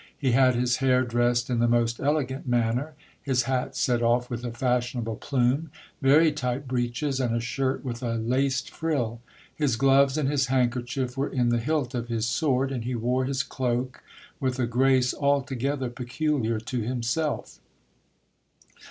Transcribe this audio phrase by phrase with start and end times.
[0.17, 4.43] He had his hair dressed in the most elegant manner, his hat set off with
[4.43, 5.69] a fashionable plume,
[6.01, 9.21] very tight breeches, and a shirt with a laced frill.
[9.53, 13.25] His gloves and his handkerchief were in the hilt of his sword, and he wore
[13.25, 14.01] his cloak
[14.39, 17.59] with a grace altogether peculiar to himself.